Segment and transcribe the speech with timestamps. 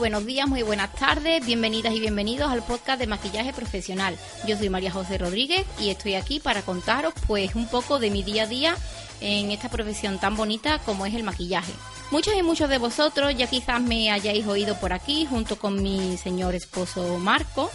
[0.00, 4.18] buenos días, muy buenas tardes, bienvenidas y bienvenidos al podcast de maquillaje profesional.
[4.46, 8.22] Yo soy María José Rodríguez y estoy aquí para contaros pues un poco de mi
[8.22, 8.74] día a día
[9.20, 11.72] en esta profesión tan bonita como es el maquillaje.
[12.10, 16.16] Muchos y muchos de vosotros ya quizás me hayáis oído por aquí junto con mi
[16.16, 17.70] señor esposo Marco.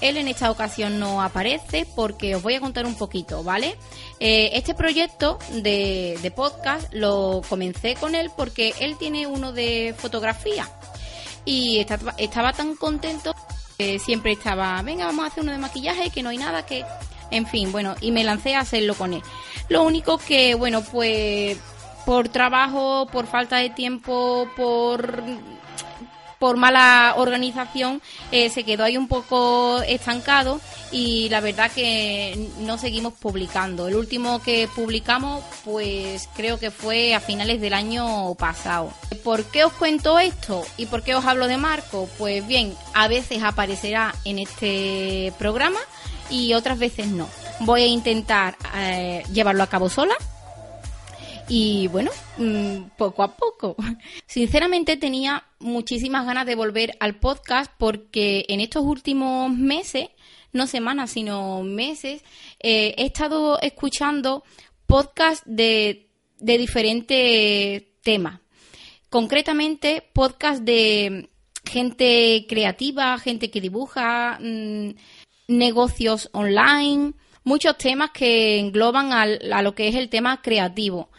[0.00, 3.78] Él en esta ocasión no aparece porque os voy a contar un poquito, ¿vale?
[4.20, 9.94] Eh, este proyecto de, de podcast lo comencé con él porque él tiene uno de
[9.96, 10.68] fotografía
[11.46, 13.34] y estaba, tan contento
[13.78, 16.84] que siempre estaba, venga, vamos a hacer uno de maquillaje, que no hay nada, que...
[17.28, 19.22] En fin, bueno, y me lancé a hacerlo con él.
[19.68, 21.58] Lo único que, bueno, pues
[22.06, 25.22] por trabajo, por falta de tiempo, por
[26.38, 30.60] por mala organización eh, se quedó ahí un poco estancado
[30.92, 33.88] y la verdad que no seguimos publicando.
[33.88, 38.92] El último que publicamos pues creo que fue a finales del año pasado.
[39.24, 42.08] ¿Por qué os cuento esto y por qué os hablo de Marco?
[42.18, 45.80] Pues bien, a veces aparecerá en este programa
[46.30, 47.28] y otras veces no.
[47.60, 50.16] Voy a intentar eh, llevarlo a cabo sola
[51.48, 53.76] y bueno, mm, poco a poco.
[54.26, 60.08] Sinceramente tenía muchísimas ganas de volver al podcast porque en estos últimos meses,
[60.52, 62.22] no semanas, sino meses,
[62.60, 64.44] eh, he estado escuchando
[64.86, 66.08] podcasts de,
[66.38, 68.40] de diferentes temas.
[69.08, 71.30] Concretamente, podcasts de
[71.64, 74.90] gente creativa, gente que dibuja, mm,
[75.48, 77.14] negocios online,
[77.46, 81.10] muchos temas que engloban a lo que es el tema creativo.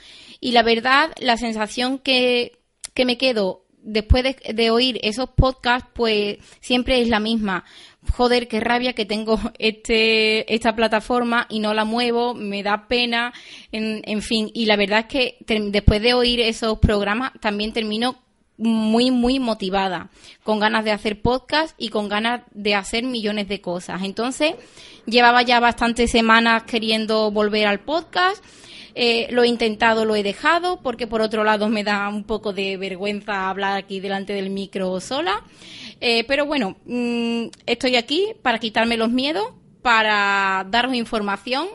[0.42, 2.60] Y la verdad, la sensación que,
[2.94, 7.64] que me quedo después de, oír esos podcasts, pues siempre es la misma.
[8.12, 13.34] Joder, qué rabia que tengo este, esta plataforma y no la muevo, me da pena,
[13.72, 14.52] en, en fin.
[14.54, 15.38] Y la verdad es que
[15.72, 18.27] después de oír esos programas también termino
[18.58, 20.10] muy, muy motivada,
[20.44, 24.04] con ganas de hacer podcast y con ganas de hacer millones de cosas.
[24.04, 24.56] Entonces,
[25.06, 28.44] llevaba ya bastantes semanas queriendo volver al podcast.
[28.96, 32.52] Eh, lo he intentado, lo he dejado, porque por otro lado me da un poco
[32.52, 35.44] de vergüenza hablar aquí delante del micro sola.
[36.02, 39.54] Eh, pero bueno, mm, estoy aquí para quitarme los miedos,
[39.84, 41.68] para daros información,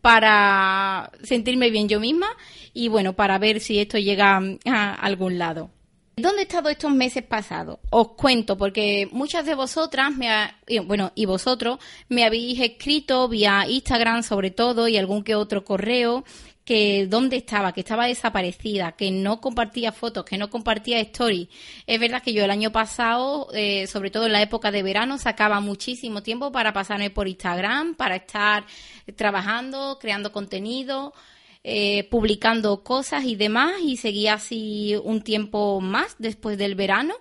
[0.00, 2.28] para sentirme bien yo misma
[2.72, 5.70] y bueno, para ver si esto llega a algún lado.
[6.16, 7.78] ¿Dónde he estado estos meses pasados?
[7.90, 10.28] Os cuento, porque muchas de vosotras, me
[10.84, 11.78] bueno, y vosotros,
[12.08, 16.24] me habéis escrito vía Instagram sobre todo y algún que otro correo
[16.64, 21.48] que dónde estaba, que estaba desaparecida, que no compartía fotos, que no compartía stories.
[21.86, 25.18] Es verdad que yo el año pasado, eh, sobre todo en la época de verano,
[25.18, 28.64] sacaba muchísimo tiempo para pasarme por Instagram, para estar
[29.16, 31.14] trabajando, creando contenido,
[31.64, 37.14] eh, publicando cosas y demás y seguía así un tiempo más después del verano.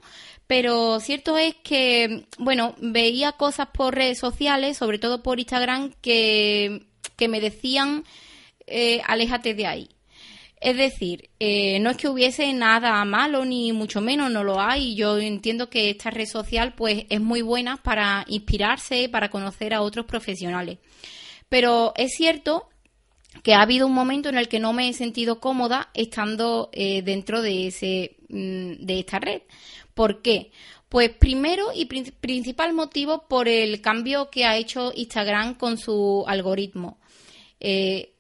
[0.48, 6.88] Pero cierto es que, bueno, veía cosas por redes sociales, sobre todo por Instagram, que,
[7.16, 8.04] que me decían,
[8.68, 9.90] eh, aléjate de ahí.
[10.60, 14.96] Es decir, eh, no es que hubiese nada malo ni mucho menos, no lo hay.
[14.96, 19.82] Yo entiendo que esta red social pues es muy buena para inspirarse, para conocer a
[19.82, 20.80] otros profesionales.
[21.50, 22.71] Pero es cierto
[23.44, 27.02] que ha habido un momento en el que no me he sentido cómoda estando eh,
[27.02, 29.42] dentro de, ese, mm, de esta red.
[29.94, 30.52] ¿Por qué?
[30.90, 37.00] Pues primero y principal motivo por el cambio que ha hecho Instagram con su algoritmo.
[37.60, 38.14] Eh,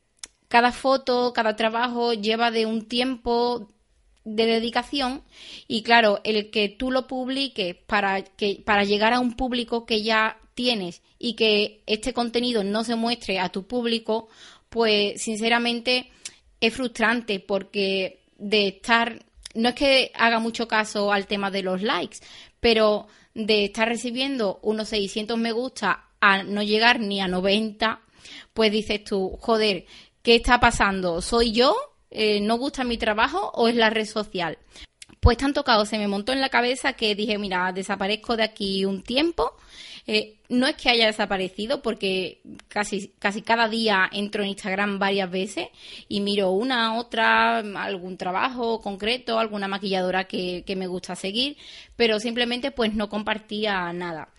[0.47, 3.71] cada foto, cada trabajo lleva de un tiempo
[4.23, 5.23] de dedicación
[5.67, 10.03] y claro, el que tú lo publiques para que para llegar a un público que
[10.03, 14.29] ya tienes y que este contenido no se muestre a tu público,
[14.69, 16.11] pues sinceramente
[16.59, 21.81] es frustrante porque de estar, no es que haga mucho caso al tema de los
[21.81, 22.17] likes,
[22.59, 27.99] pero de estar recibiendo unos 600 me gusta a no llegar ni a 90,
[28.53, 29.85] pues dices tú, joder,
[30.21, 31.23] ¿qué está pasando?
[31.23, 31.75] ¿Soy yo?
[32.11, 34.59] Eh, ¿No gusta mi trabajo o es la red social?
[35.19, 38.85] Pues tan tocado se me montó en la cabeza que dije, mira, desaparezco de aquí
[38.85, 39.55] un tiempo
[40.07, 45.29] eh, no es que haya desaparecido porque casi, casi cada día entro en Instagram varias
[45.29, 45.67] veces
[46.07, 51.57] y miro una, otra, algún trabajo concreto, alguna maquilladora que, me gusta seguir,
[51.95, 54.29] pero simplemente pues no compartía nada.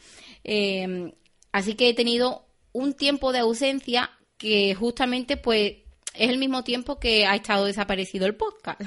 [0.45, 1.13] Eh,
[1.53, 5.75] así que he tenido un tiempo de ausencia que justamente pues
[6.15, 8.81] es el mismo tiempo que ha estado desaparecido el podcast.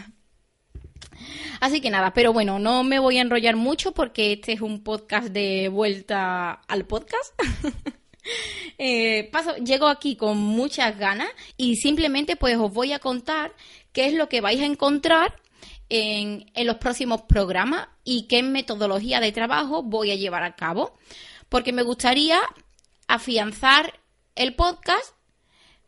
[1.59, 4.83] Así que nada, pero bueno, no me voy a enrollar mucho porque este es un
[4.83, 7.33] podcast de vuelta al podcast.
[8.79, 13.53] Eh, paso, llego aquí con muchas ganas y simplemente pues os voy a contar
[13.93, 15.35] qué es lo que vais a encontrar
[15.89, 20.97] en, en los próximos programas y qué metodología de trabajo voy a llevar a cabo.
[21.49, 22.41] Porque me gustaría
[23.07, 23.99] afianzar
[24.35, 25.14] el podcast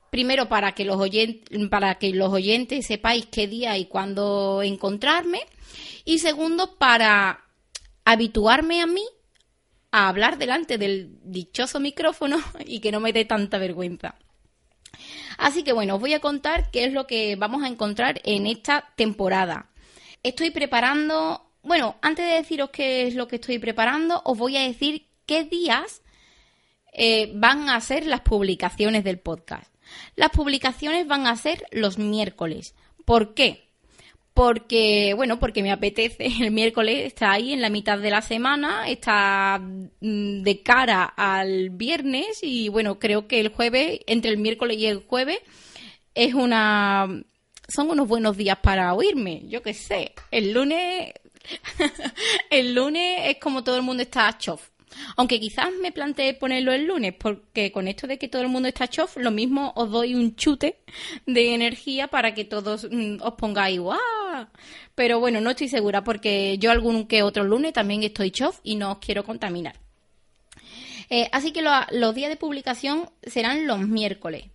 [0.09, 5.41] primero para que los oyentes, para que los oyentes sepáis qué día y cuándo encontrarme
[6.05, 7.45] y segundo para
[8.05, 9.03] habituarme a mí
[9.91, 14.15] a hablar delante del dichoso micrófono y que no me dé tanta vergüenza.
[15.37, 18.47] Así que bueno, os voy a contar qué es lo que vamos a encontrar en
[18.47, 19.69] esta temporada.
[20.23, 24.61] Estoy preparando, bueno, antes de deciros qué es lo que estoy preparando, os voy a
[24.61, 26.01] decir qué días
[26.93, 29.71] eh, van a ser las publicaciones del podcast.
[30.15, 32.75] Las publicaciones van a ser los miércoles.
[33.05, 33.67] ¿Por qué?
[34.33, 36.27] Porque, bueno, porque me apetece.
[36.41, 41.71] El miércoles está ahí en la mitad de la semana, está mm, de cara al
[41.71, 45.39] viernes y, bueno, creo que el jueves, entre el miércoles y el jueves,
[46.13, 47.07] es una.
[47.67, 50.13] Son unos buenos días para oírme, yo qué sé.
[50.31, 51.13] El lunes.
[52.49, 54.69] el lunes es como todo el mundo está chof.
[55.15, 58.67] Aunque quizás me planteé ponerlo el lunes, porque con esto de que todo el mundo
[58.67, 60.79] está chof, lo mismo os doy un chute
[61.25, 64.47] de energía para que todos mm, os pongáis ¡guau!
[64.95, 68.75] Pero bueno, no estoy segura, porque yo algún que otro lunes también estoy chof y
[68.75, 69.75] no os quiero contaminar.
[71.09, 74.45] Eh, así que los días de publicación serán los miércoles.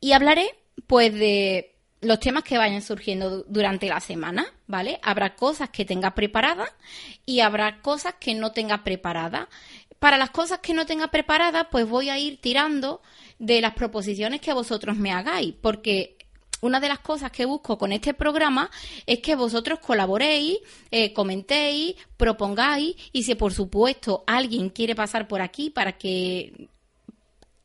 [0.00, 0.50] Y hablaré,
[0.86, 1.73] pues, de
[2.04, 4.98] los temas que vayan surgiendo durante la semana, ¿vale?
[5.02, 6.70] Habrá cosas que tenga preparadas
[7.26, 9.48] y habrá cosas que no tenga preparadas.
[9.98, 13.00] Para las cosas que no tenga preparadas, pues voy a ir tirando
[13.38, 16.16] de las proposiciones que vosotros me hagáis, porque
[16.60, 18.70] una de las cosas que busco con este programa
[19.06, 20.58] es que vosotros colaboréis,
[20.90, 26.68] eh, comentéis, propongáis y si por supuesto alguien quiere pasar por aquí para que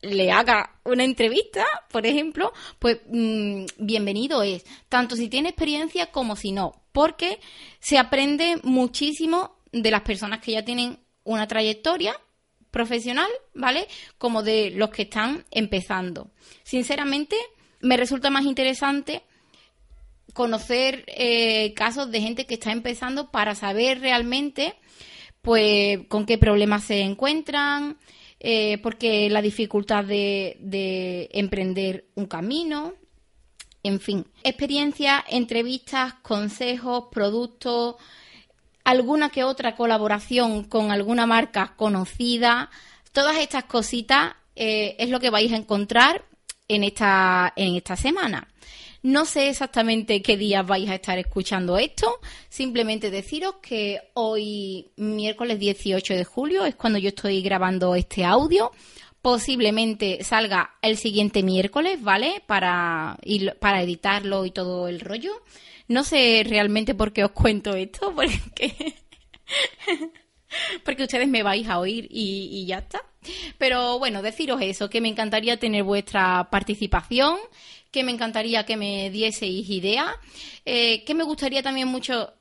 [0.02, 6.36] le haga una entrevista, por ejemplo, pues mm, bienvenido es, tanto si tiene experiencia como
[6.36, 7.38] si no, porque
[7.80, 12.14] se aprende muchísimo de las personas que ya tienen una trayectoria
[12.70, 13.86] profesional, ¿vale?
[14.16, 16.30] Como de los que están empezando.
[16.62, 17.36] Sinceramente,
[17.80, 19.22] me resulta más interesante
[20.32, 24.74] conocer eh, casos de gente que está empezando para saber realmente,
[25.42, 27.98] pues, con qué problemas se encuentran,
[28.42, 32.94] eh, porque la dificultad de, emprender un camino,
[33.82, 37.96] en fin, experiencias, entrevistas, consejos, productos,
[38.82, 42.70] alguna que otra colaboración con alguna marca conocida,
[43.12, 46.24] todas estas cositas eh, es lo que vais a encontrar
[46.66, 48.48] en esta, en esta semana.
[49.02, 52.20] No sé exactamente qué días vais a estar escuchando esto,
[52.50, 58.72] simplemente deciros que hoy, miércoles 18 de julio, es cuando yo estoy grabando este audio.
[59.22, 62.42] Posiblemente salga el siguiente miércoles, ¿vale?
[62.46, 63.18] Para,
[63.58, 65.32] para editarlo y todo el rollo.
[65.88, 68.94] No sé realmente por qué os cuento esto, porque,
[70.84, 73.02] porque ustedes me vais a oír y, ya está.
[73.58, 77.36] Pero bueno, deciros eso, que me encantaría tener vuestra participación,
[77.90, 80.08] que me encantaría que me dieseis ideas,
[80.64, 82.32] eh, que me gustaría también mucho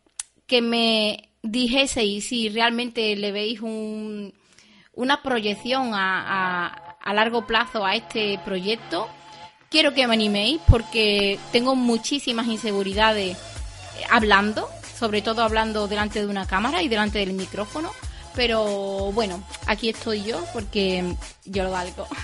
[0.47, 4.33] que me dijeseis si realmente le veis un,
[4.93, 6.67] una proyección a,
[7.01, 9.07] a, largo plazo a este proyecto.
[9.69, 13.37] Quiero que me animéis porque tengo muchísimas inseguridades
[14.09, 14.67] hablando,
[14.99, 17.91] sobre todo hablando delante de una cámara y delante del micrófono.
[18.35, 21.15] Pero bueno, aquí estoy yo porque
[21.45, 22.07] yo lo valgo.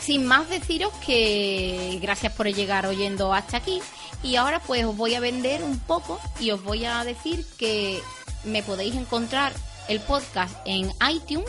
[0.00, 3.80] Sin más deciros que gracias por llegar oyendo hasta aquí
[4.22, 8.00] y ahora pues os voy a vender un poco y os voy a decir que
[8.44, 9.52] me podéis encontrar
[9.88, 11.48] el podcast en iTunes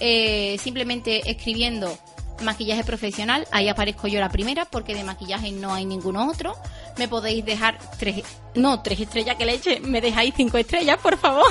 [0.00, 1.96] eh, simplemente escribiendo
[2.42, 6.54] maquillaje profesional, ahí aparezco yo la primera porque de maquillaje no hay ninguno otro.
[6.96, 8.22] Me podéis dejar tres,
[8.54, 11.46] no, tres estrellas que le eche, me dejáis cinco estrellas, por favor.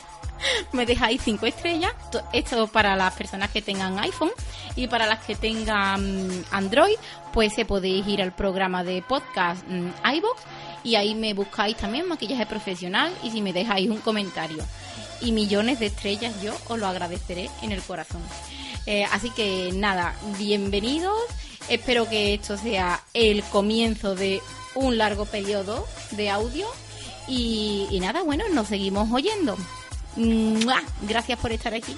[0.72, 1.92] me dejáis cinco estrellas.
[2.32, 4.30] Esto para las personas que tengan iPhone
[4.76, 6.96] y para las que tengan mm, Android,
[7.32, 10.42] pues se podéis ir al programa de podcast mm, iBox
[10.82, 14.64] y ahí me buscáis también maquillaje profesional y si me dejáis un comentario
[15.20, 18.22] y millones de estrellas yo os lo agradeceré en el corazón.
[18.86, 21.20] Eh, así que nada, bienvenidos.
[21.68, 24.40] Espero que esto sea el comienzo de
[24.74, 26.66] un largo periodo de audio.
[27.28, 29.56] Y, nada, bueno, nos seguimos oyendo.
[31.02, 31.96] Gracias por estar aquí.